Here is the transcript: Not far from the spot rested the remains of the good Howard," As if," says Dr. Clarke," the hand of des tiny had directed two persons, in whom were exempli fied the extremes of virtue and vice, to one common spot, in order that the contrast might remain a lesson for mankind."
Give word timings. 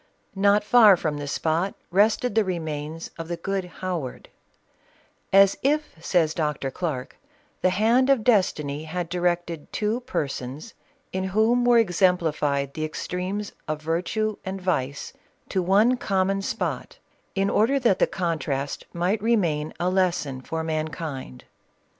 Not 0.33 0.63
far 0.63 0.97
from 0.97 1.17
the 1.19 1.27
spot 1.27 1.75
rested 1.91 2.33
the 2.33 2.43
remains 2.43 3.11
of 3.19 3.27
the 3.27 3.37
good 3.37 3.65
Howard," 3.65 4.29
As 5.31 5.55
if," 5.61 5.95
says 6.03 6.33
Dr. 6.33 6.71
Clarke," 6.71 7.17
the 7.61 7.69
hand 7.69 8.09
of 8.09 8.23
des 8.23 8.41
tiny 8.41 8.85
had 8.85 9.09
directed 9.09 9.71
two 9.71 9.99
persons, 9.99 10.73
in 11.13 11.25
whom 11.25 11.65
were 11.65 11.77
exempli 11.83 12.33
fied 12.33 12.73
the 12.73 12.83
extremes 12.83 13.51
of 13.67 13.79
virtue 13.83 14.37
and 14.43 14.59
vice, 14.59 15.13
to 15.49 15.61
one 15.61 15.97
common 15.97 16.41
spot, 16.41 16.97
in 17.35 17.47
order 17.51 17.79
that 17.79 17.99
the 17.99 18.07
contrast 18.07 18.85
might 18.93 19.21
remain 19.21 19.71
a 19.79 19.87
lesson 19.91 20.41
for 20.41 20.63
mankind." 20.63 21.43